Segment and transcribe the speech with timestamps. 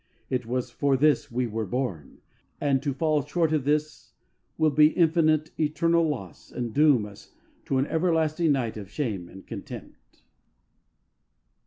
[0.31, 2.21] It was for this we were born,
[2.59, 4.13] and to fall short of this
[4.57, 7.33] will be infinite, eternal loss, and doom us
[7.65, 10.23] to an everlasting night of shame and contempt.